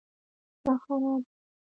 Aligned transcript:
دا 0.63 0.73
خراب 0.83 1.21
دی 1.23 1.23